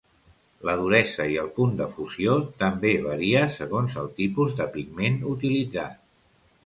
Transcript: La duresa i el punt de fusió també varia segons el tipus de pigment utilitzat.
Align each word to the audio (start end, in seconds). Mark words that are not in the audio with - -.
La 0.67 0.73
duresa 0.77 1.27
i 1.33 1.35
el 1.41 1.51
punt 1.59 1.75
de 1.81 1.87
fusió 1.91 2.37
també 2.63 2.93
varia 3.03 3.43
segons 3.59 4.01
el 4.05 4.11
tipus 4.21 4.57
de 4.63 4.71
pigment 4.79 5.21
utilitzat. 5.35 6.01